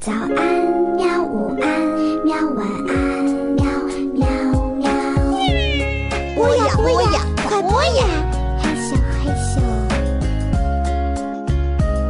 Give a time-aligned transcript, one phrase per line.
[0.00, 0.32] 早安，
[0.96, 1.22] 喵！
[1.22, 1.68] 午安，
[2.24, 2.34] 喵！
[2.56, 3.66] 晚安，喵
[4.14, 4.26] 喵
[4.78, 4.88] 喵。
[6.34, 8.06] 播呀播呀，快播呀！
[8.62, 9.60] 害羞害羞。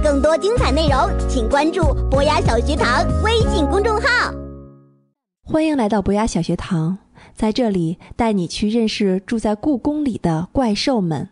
[0.00, 4.32] 更多精彩内容，请关注博雅小学堂微信公众号。
[5.42, 6.98] 欢迎来到博雅小学堂，
[7.34, 11.30] 在这里带你去认识住在故宫里的怪兽们。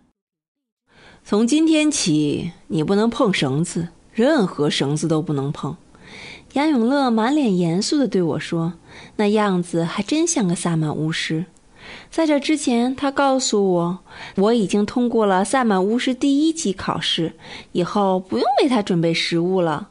[1.23, 5.77] 从今天起，你不能碰绳子，任何绳子都不能碰。
[6.55, 8.73] 杨永乐满脸严肃地对我说
[9.17, 11.45] ：“那样子还真像个萨满巫师。”
[12.11, 13.99] 在这之前，他告诉我，
[14.37, 17.33] 我已经通过了萨满巫师第一级考试，
[17.73, 19.89] 以后不用为他准备食物了。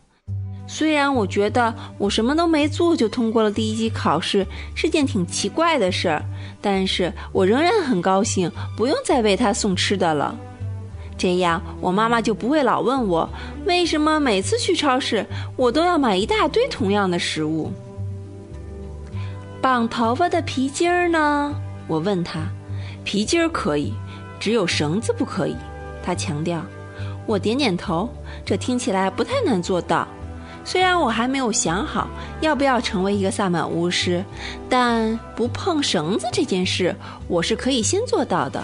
[0.68, 6.24] 虽然我觉得我什么都没做就通过了第一级考试是件挺奇怪的事儿，
[6.62, 10.38] 但是我仍然很高兴，不用再为他送吃的了。
[11.20, 13.30] 这样，我妈妈就不会老问我
[13.66, 15.26] 为什么每次去超市
[15.58, 17.72] 我都要买一大堆同样的食物。
[19.62, 21.54] 绑头发的皮筋儿呢？
[21.88, 22.40] 我问他，
[23.04, 23.94] 皮筋儿可以，
[24.40, 25.56] 只有绳子不可以。
[26.02, 26.64] 他强调。
[27.28, 28.10] 我点点头，
[28.44, 30.08] 这听起来不太难做到。
[30.66, 32.08] 虽然我还没有想好
[32.42, 34.24] 要不要成为一个萨满巫师，
[34.68, 36.96] 但不碰绳子这件事，
[37.28, 38.64] 我是可以先做到的。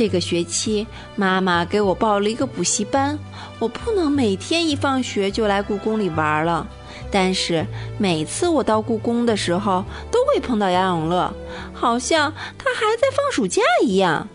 [0.00, 3.18] 这个学期，妈妈给我报了一个补习班，
[3.58, 6.66] 我不能每天一放学就来故宫里玩了。
[7.10, 7.66] 但是
[7.98, 11.30] 每次我到故宫的时候，都会碰到杨永乐，
[11.74, 14.26] 好像他还在放暑假一样。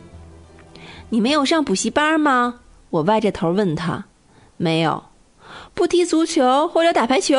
[1.09, 2.59] 你没有上补习班吗？
[2.91, 4.05] 我歪着头问他。
[4.57, 5.05] 没有。
[5.73, 7.35] 不踢足球或者打排球？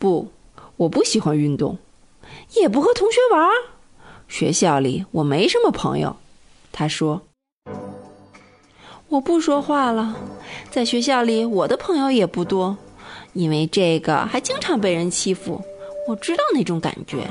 [0.00, 0.32] 不，
[0.76, 1.78] 我不喜欢运动。
[2.56, 3.48] 也不和同学玩。
[4.26, 6.16] 学校里我没什么朋友。
[6.72, 7.20] 他说
[9.08, 10.16] ：“我不说话了。
[10.70, 12.76] 在学校里，我的朋友也不多，
[13.34, 15.62] 因为这个还经常被人欺负。
[16.08, 17.28] 我知道那种感觉。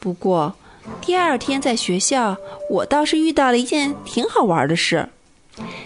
[0.00, 0.54] 不过，
[1.00, 2.36] 第二天在学校，
[2.70, 5.08] 我倒是遇到了一件挺好玩的事。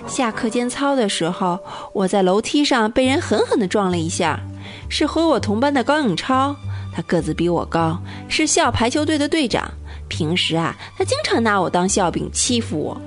[0.06, 1.58] 下课间操的时候，
[1.92, 4.40] 我在楼梯上被人狠狠地撞了一下，
[4.88, 6.54] 是和我同班的高永超。
[6.94, 9.68] 他个子比我高，是校排球队的队长。”
[10.08, 13.00] 平时啊，他经常拿我当笑柄欺负我。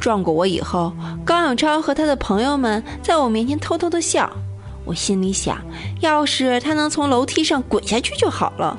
[0.00, 0.92] 撞过我以后，
[1.24, 4.30] 高永超和他的朋友们在我面前偷偷的笑。
[4.84, 5.58] 我心里想，
[6.00, 8.76] 要是他能从楼梯上滚下去就好了。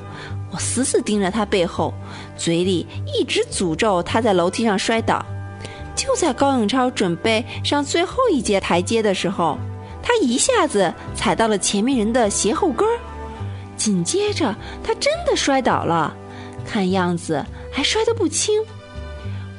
[0.51, 1.91] 我死死盯着他背后，
[2.37, 5.25] 嘴里一直诅咒他在楼梯上摔倒。
[5.95, 9.57] 就在高永超准备上最后一节台阶的时候，
[10.03, 12.99] 他一下子踩到了前面人的鞋后跟儿，
[13.75, 16.15] 紧接着他真的摔倒了。
[16.65, 18.61] 看样子还摔得不轻，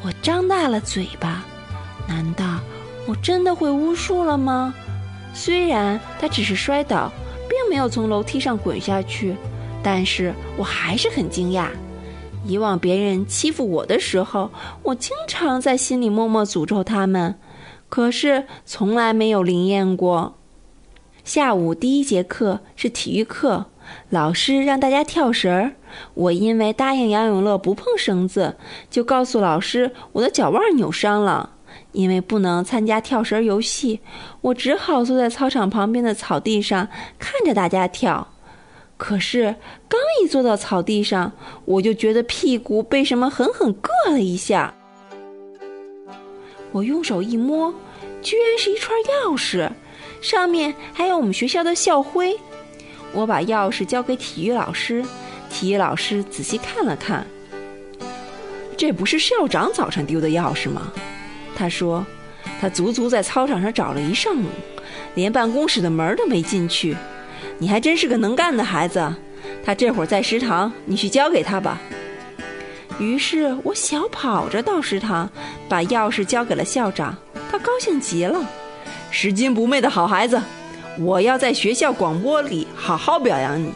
[0.03, 1.45] 我张大了嘴巴，
[2.07, 2.59] 难道
[3.07, 4.75] 我真的会巫术了吗？
[5.33, 7.13] 虽然他只是摔倒，
[7.49, 9.37] 并没有从楼梯上滚下去，
[9.83, 11.69] 但是我还是很惊讶。
[12.45, 14.51] 以往别人欺负我的时候，
[14.83, 17.35] 我经常在心里默默诅咒他们，
[17.89, 20.37] 可是从来没有灵验过。
[21.25, 23.67] 下午第一节课是体育课。
[24.11, 25.73] 老师让大家跳绳儿，
[26.15, 28.57] 我因为答应杨永乐不碰绳子，
[28.91, 31.51] 就告诉老师我的脚腕扭伤了。
[31.93, 34.01] 因为不能参加跳绳游戏，
[34.43, 36.89] 我只好坐在操场旁边的草地上
[37.19, 38.29] 看着大家跳。
[38.99, 39.57] 可是
[39.89, 41.33] 刚一坐到草地上，
[41.65, 44.75] 我就觉得屁股被什么狠狠硌了一下。
[46.73, 47.73] 我用手一摸，
[48.23, 49.71] 居然是一串钥匙，
[50.21, 52.39] 上面还有我们学校的校徽。
[53.17, 55.03] 我把钥匙交给体育老师，
[55.49, 57.27] 体育老师仔细看了看，
[58.77, 60.93] 这不是校长早上丢的钥匙吗？
[61.57, 62.05] 他说，
[62.61, 64.45] 他足足在操场上找了一上午，
[65.15, 66.95] 连办公室的门都没进去。
[67.57, 69.11] 你还真是个能干的孩子。
[69.65, 71.81] 他这会儿在食堂，你去交给他吧。
[72.99, 75.31] 于是我小跑着到食堂，
[75.71, 77.17] 把钥匙交给了校长。
[77.51, 78.45] 他高兴极了，
[79.11, 80.39] 拾金不昧的好孩子。
[80.99, 83.73] 我要在学校广播里好好表扬你。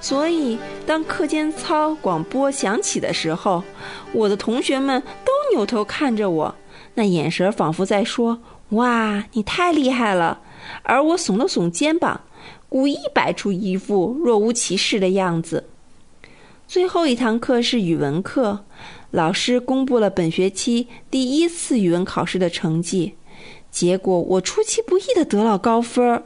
[0.00, 3.62] 所以，当课间操广播响起的时候，
[4.12, 6.54] 我的同学们都扭头看着我，
[6.94, 8.40] 那眼神仿佛在说
[8.70, 10.40] ：“哇，你太厉害了！”
[10.84, 12.22] 而我耸了耸肩膀，
[12.68, 15.64] 故意摆出一副若无其事的样子。
[16.66, 18.64] 最后一堂课是语文课，
[19.10, 23.14] 老师公布了本学期第一次语文考试的成绩。
[23.70, 26.22] 结果我出其不意的得了高分儿。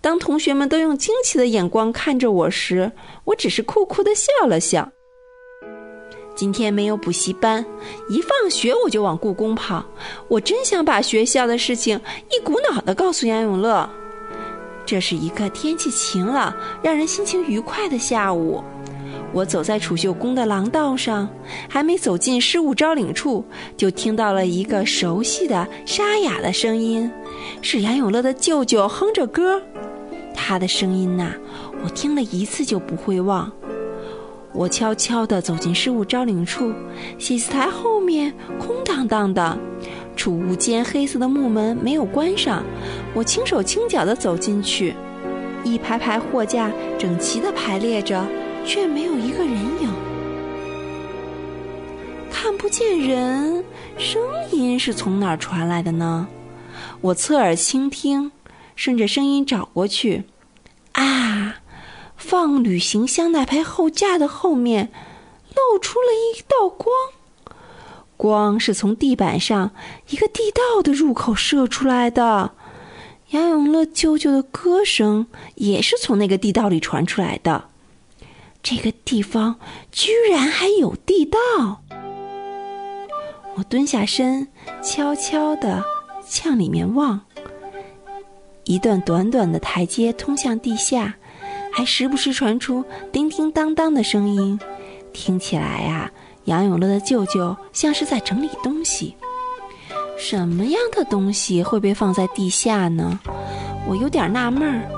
[0.00, 2.92] 当同学们都用惊奇的眼光看着我时，
[3.24, 4.90] 我只是酷酷的笑了笑。
[6.34, 7.64] 今天没有补习班，
[8.08, 9.84] 一放学我就往故宫跑。
[10.26, 12.00] 我真想把学校的事情
[12.30, 13.88] 一股脑的告诉杨永乐。
[14.86, 16.52] 这是一个天气晴朗、
[16.82, 18.64] 让人心情愉快的下午。
[19.32, 21.28] 我走在储秀宫的廊道上，
[21.68, 23.44] 还没走进失物招领处，
[23.76, 27.10] 就听到了一个熟悉的沙哑的声音，
[27.62, 29.62] 是杨永乐的舅舅哼着歌。
[30.34, 31.32] 他的声音呐，
[31.84, 33.50] 我听了一次就不会忘。
[34.52, 36.72] 我悄悄地走进失物招领处，
[37.16, 39.56] 写字台后面空荡荡的，
[40.16, 42.64] 储物间黑色的木门没有关上。
[43.14, 44.92] 我轻手轻脚地走进去，
[45.62, 46.68] 一排排货架
[46.98, 48.26] 整齐地排列着，
[48.64, 49.90] 却没有一个人影。
[52.30, 53.64] 看不见人，
[53.98, 56.28] 声音是从哪儿传来的呢？
[57.00, 58.32] 我侧耳倾听，
[58.76, 60.24] 顺着声音找过去，
[60.92, 61.56] 啊！
[62.16, 64.90] 放旅行箱那排后架的后面，
[65.54, 66.88] 露出了一道光。
[68.16, 69.70] 光是从地板上
[70.10, 72.52] 一个地道的入口射出来的。
[73.30, 77.69] 杨永乐舅舅的歌声也是从那个地道里传出来的。
[78.62, 79.56] 这个地方
[79.90, 81.82] 居然还有地道！
[83.56, 84.48] 我蹲下身，
[84.82, 85.82] 悄悄地
[86.24, 87.20] 向里面望。
[88.64, 91.16] 一段短短的台阶通向地下。
[91.72, 94.58] 还时不时传出叮叮当当的声音，
[95.12, 96.10] 听起来呀，
[96.46, 99.14] 杨永乐的舅舅像是在整理东西。
[100.18, 103.20] 什么样的东西会被放在地下呢？
[103.86, 104.90] 我有点纳闷儿。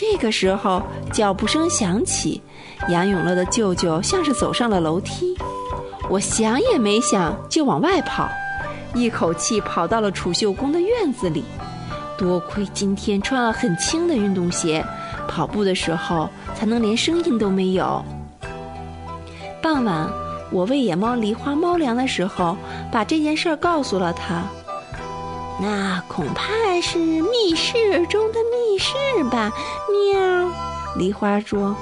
[0.00, 0.82] 这个时候，
[1.12, 2.40] 脚步声响起，
[2.88, 5.36] 杨永乐的舅舅像是走上了楼梯。
[6.08, 8.26] 我想也没想就往外跑，
[8.94, 11.44] 一口气跑到了储秀宫的院子里。
[12.16, 14.82] 多亏今天穿了很轻的运动鞋。
[15.28, 18.02] 跑步的时候才能连声音都没有。
[19.60, 20.10] 傍晚，
[20.50, 22.56] 我喂野猫梨花猫粮的时候，
[22.90, 24.42] 把这件事儿告诉了他。
[25.60, 29.52] 那恐怕是密室中的密是吧？
[29.90, 30.50] 喵！
[30.96, 31.76] 梨花说：“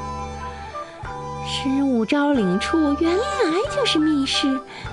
[1.47, 3.25] 失物招领处原来
[3.75, 4.49] 就是密室，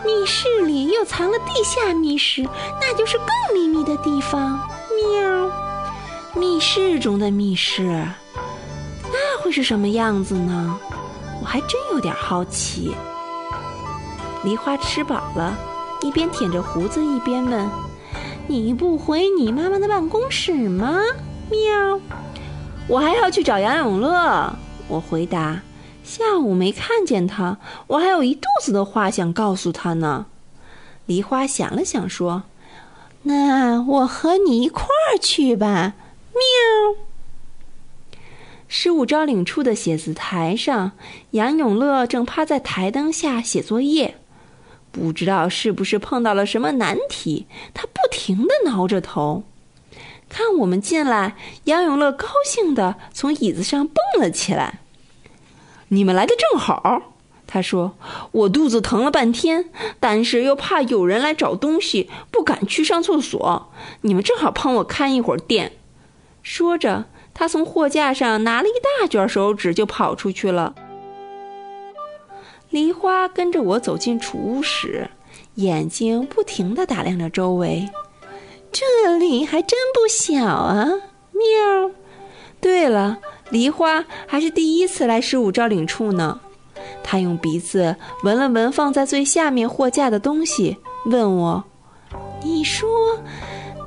[0.05, 2.47] 密室里又藏了地下密室，
[2.79, 4.57] 那就是更秘密的地方。”
[5.11, 5.51] 喵！
[6.35, 8.05] 密室中的密室。
[9.11, 10.79] 那会是什么样子呢？
[11.41, 12.95] 我还真有点好奇。
[14.43, 15.57] 梨花吃饱了，
[16.01, 17.67] 一边舔着胡子一边问
[18.47, 20.99] ：“你不回你妈妈的办公室吗？”
[21.49, 21.99] 喵。
[22.87, 24.55] 我还要去找杨永乐。
[24.87, 25.61] 我回答
[26.03, 27.57] ：“下午没看见他，
[27.87, 30.27] 我还有一肚子的话想告诉他呢。”
[31.07, 32.43] 梨花想了想说
[33.23, 35.93] ：“那我和你一块儿去吧。”
[36.33, 37.01] 喵。
[38.67, 40.91] 失物招领处的写字台上，
[41.31, 44.17] 杨永乐正趴在台灯下写作业，
[44.91, 49.43] 不知道是不是碰到了什么难题，他不停地挠着头。
[50.35, 54.81] 看我们进来，杨永乐高兴地从椅子上蹦了起来。
[55.87, 57.13] “你们来的正好。”
[57.47, 57.95] 他说
[58.33, 59.69] ，“我肚子疼了半天，
[60.01, 63.71] 但是又怕有人来找东西，不敢去上厕所。
[64.01, 65.71] 你们正好帮我看一会儿店。”
[66.43, 67.05] 说着。
[67.33, 68.71] 他从货架上拿了一
[69.01, 70.73] 大卷手纸，就跑出去了。
[72.69, 75.09] 梨花跟着我走进储物室，
[75.55, 77.89] 眼睛不停的打量着周围。
[78.77, 80.85] 这里还真不小啊！
[81.31, 81.91] 喵。
[82.59, 83.19] 对了，
[83.49, 86.41] 梨花还是第一次来十五招领处呢。
[87.01, 91.63] 他用鼻子闻了闻放在最下面货架的东西，问我
[92.43, 92.89] ：“你说？”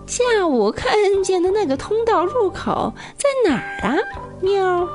[0.08, 3.94] 下午看见的那个通道入口在哪儿啊？
[4.40, 4.88] 喵，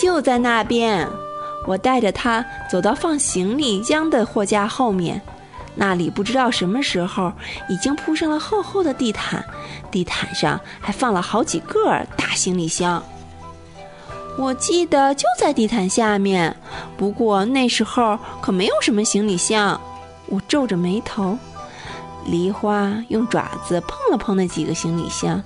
[0.00, 1.08] 就在那边。
[1.66, 5.20] 我带着他走到放行李箱的货架后面，
[5.76, 7.32] 那里不知道什么时候
[7.68, 9.44] 已经铺上了厚厚的地毯，
[9.90, 13.02] 地毯上还放了好几个大行李箱。
[14.36, 16.56] 我记得就在地毯下面，
[16.96, 19.80] 不过那时候可没有什么行李箱。
[20.26, 21.38] 我皱着眉头。
[22.26, 25.42] 梨花用爪子碰了碰那几个行李箱，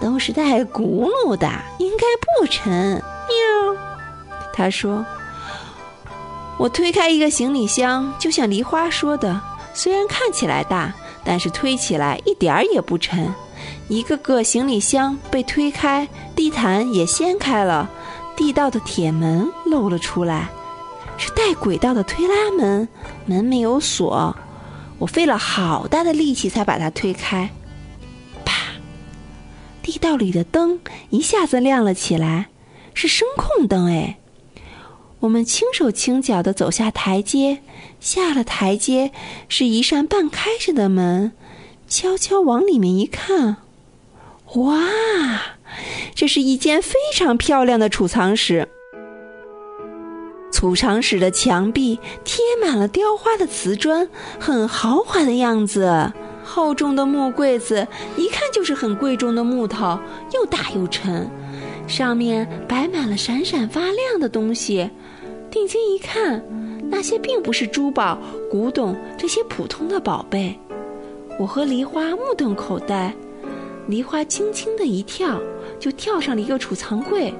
[0.00, 2.04] 都是带轱辘的，应该
[2.40, 3.02] 不沉。
[3.28, 3.76] 喵，
[4.52, 5.04] 他说。
[6.56, 9.40] 我推开一个行李箱，就像梨花说的，
[9.74, 10.94] 虽然看起来大，
[11.24, 13.32] 但是推起来一点儿也不沉。
[13.88, 17.90] 一个个行李箱被推开，地毯也掀开了，
[18.36, 20.48] 地道的铁门露了出来，
[21.18, 22.88] 是带轨道的推拉门，
[23.26, 24.34] 门没有锁。
[24.98, 27.50] 我费了好大的力气才把它推开，
[28.44, 28.54] 啪！
[29.82, 30.78] 地道里的灯
[31.10, 32.46] 一下子亮了起来，
[32.94, 34.18] 是声控灯哎。
[35.24, 37.60] 我们轻手轻脚地走下台阶，
[37.98, 39.10] 下了台阶
[39.48, 41.32] 是一扇半开着的门，
[41.88, 43.56] 悄悄往里面一看，
[44.56, 44.82] 哇！
[46.14, 48.68] 这是一间非常漂亮的储藏室。
[50.52, 54.06] 储藏室的墙壁贴满了雕花的瓷砖，
[54.38, 56.12] 很豪华的样子。
[56.44, 57.88] 厚重的木柜子
[58.18, 59.98] 一看就是很贵重的木头，
[60.34, 61.26] 又大又沉，
[61.86, 64.90] 上面摆满了闪闪发亮的东西。
[65.54, 66.44] 定睛一看，
[66.90, 68.18] 那些并不是珠宝、
[68.50, 70.58] 古董这些普通的宝贝。
[71.38, 73.14] 我和梨花目瞪口呆，
[73.86, 75.40] 梨花轻轻的一跳，
[75.78, 77.32] 就跳上了一个储藏柜。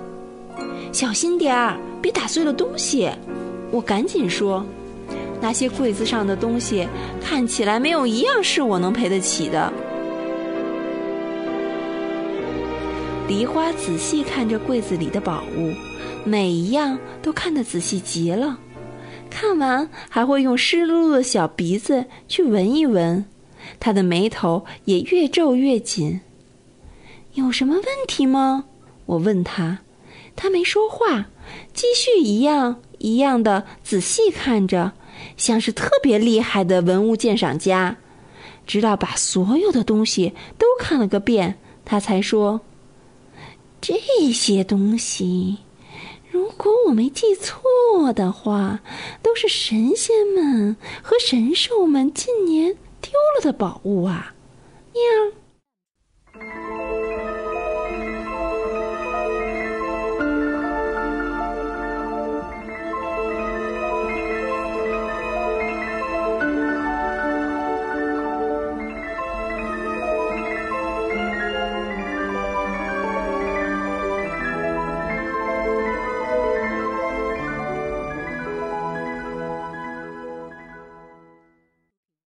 [0.93, 3.11] 小心点儿，别打碎了东西！
[3.73, 4.65] 我赶紧说。
[5.41, 6.87] 那些柜子上的东西
[7.21, 9.73] 看起来没有一样是我能赔得起的。
[13.27, 15.73] 梨花仔细看着柜子里的宝物，
[16.25, 18.59] 每一样都看得仔细极了。
[19.31, 23.25] 看完还会用湿漉漉的小鼻子去闻一闻，
[23.81, 26.21] 他的眉头也越皱越紧。
[27.35, 28.65] 有什么问题吗？
[29.07, 29.81] 我问他，
[30.37, 31.27] 他没说话，
[31.73, 34.93] 继续一样一样的仔细看着。
[35.37, 37.97] 像是特别厉害的文物鉴赏家，
[38.67, 42.61] 直到把所有的东西都看了个遍，他才说
[43.81, 43.99] ：“这
[44.33, 45.59] 些东西，
[46.35, 48.81] 如果我没记错的话，
[49.23, 54.35] 都是神仙们和神兽们近年丢了的宝物啊。”
[54.93, 55.44] 喵。